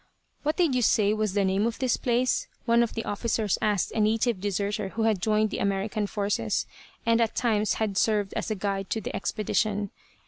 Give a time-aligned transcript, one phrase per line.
[0.41, 3.91] "What did you say was the name of this place?" one of the officers asked
[3.91, 6.65] a native deserter who had joined the American forces,
[7.05, 9.91] and at times had served as a guide to the expedition.